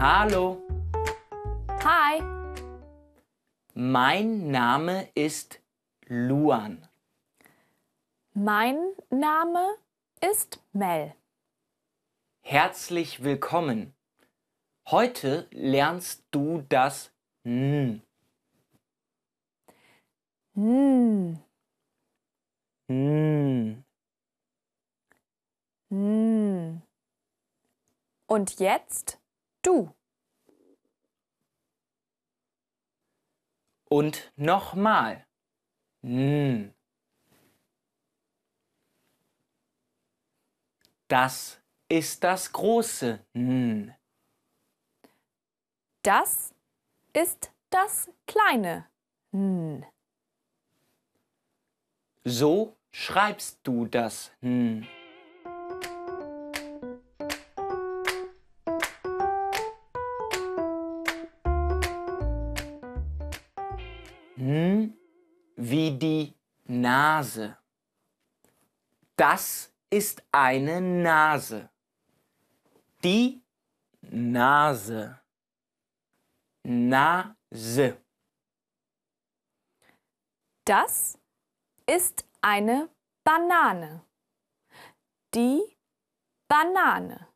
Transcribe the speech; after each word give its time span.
Hallo, 0.00 0.62
Hi, 1.82 2.22
mein 3.74 4.50
Name 4.50 5.08
ist 5.14 5.60
Luan. 6.06 6.86
mein 8.32 8.78
Name 9.10 9.74
ist 10.20 10.62
Mel. 10.72 11.14
Herzlich 12.42 13.22
willkommen. 13.24 13.94
Heute 14.88 15.48
lernst 15.50 16.24
du 16.30 16.62
das 16.68 17.12
N. 17.44 18.02
N, 20.54 21.42
N. 22.88 23.84
N. 25.90 26.82
Und 28.26 28.60
jetzt 28.60 29.18
du. 29.62 29.94
Und 33.88 34.32
nochmal. 34.36 35.26
N. 36.02 36.74
Das 41.08 41.60
ist 41.88 42.22
das 42.22 42.52
große 42.52 43.24
N. 43.32 43.94
Das 46.02 46.54
ist 47.14 47.50
das 47.70 48.10
kleine 48.26 48.88
N. 49.32 49.86
So 52.24 52.76
schreibst 52.90 53.60
du 53.62 53.86
das 53.86 54.30
N. 54.42 54.86
N 64.38 64.96
wie 65.56 65.98
die 65.98 66.32
Nase. 66.66 67.58
Das 69.16 69.72
ist 69.90 70.22
eine 70.30 70.80
Nase. 70.80 71.68
Die 73.02 73.42
Nase. 74.02 75.20
Nase. 76.62 78.00
Das 80.64 81.18
ist 81.86 82.24
eine 82.40 82.88
Banane. 83.24 84.04
Die 85.34 85.60
Banane. 86.46 87.26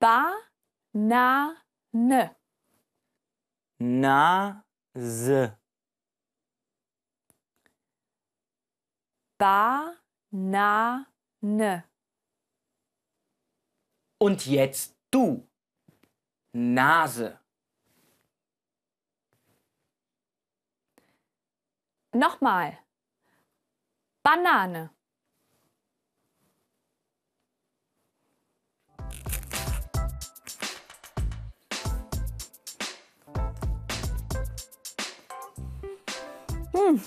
Banane. 0.00 1.56
Nase. 3.78 5.59
Banane. 9.40 11.04
Und 14.18 14.44
jetzt 14.44 14.94
du. 15.10 15.48
Nase. 16.52 17.40
Nochmal. 22.12 22.78
Banane. 24.22 24.90
Hm. 36.72 37.00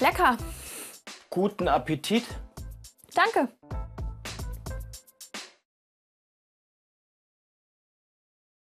Lecker. 0.00 0.38
Guten 1.32 1.66
Appetit. 1.66 2.24
Danke. 3.14 3.48